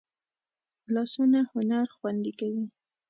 [0.93, 2.65] لاسونه هنر خوندي کوي